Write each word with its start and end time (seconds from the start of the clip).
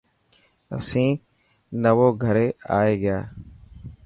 اسين 0.75 1.11
نئوي 1.81 2.07
گھري 2.23 2.47
آئي 2.77 2.93
گيا. 3.01 3.17